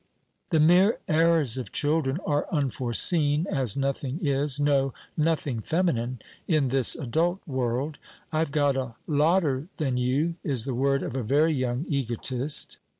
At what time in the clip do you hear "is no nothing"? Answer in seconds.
4.19-5.59